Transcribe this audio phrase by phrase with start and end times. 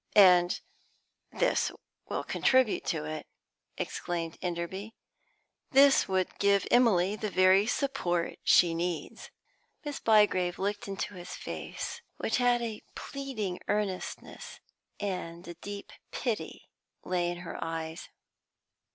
[0.15, 0.59] "And
[1.31, 1.71] this
[2.09, 3.27] will contribute to it,"
[3.77, 4.95] exclaimed Enderby.
[5.69, 9.29] "This would give Emily the very support she needs."
[9.85, 14.59] Miss Bygrave looked into his face, which had a pleading earnestness,
[14.99, 16.67] and a deep pity
[17.05, 18.09] lay in her eyes.